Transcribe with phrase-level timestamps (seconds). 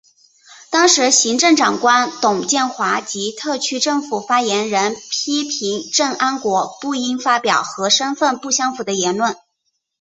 [0.71, 9.37] 当时行政长官董建华及特区政府发言人批评郑安国不应发表和身份不相符的言论。